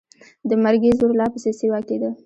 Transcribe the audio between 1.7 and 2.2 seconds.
کېده.